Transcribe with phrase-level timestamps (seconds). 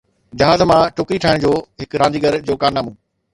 [0.41, 1.51] جهاز مان ٽوڪري ٺاهڻ جو
[1.83, 2.97] هڪ رانديگر جو ڪارنامو